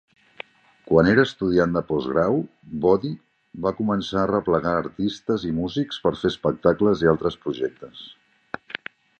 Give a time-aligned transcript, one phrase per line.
[0.91, 2.39] Quan era estudiant de postgrau,
[2.85, 3.11] Body
[3.67, 8.05] va començar a arreplegar artistes i músics per fer espectacles i altres projectes.